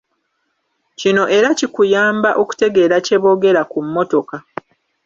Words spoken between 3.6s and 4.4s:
ku mmotoka.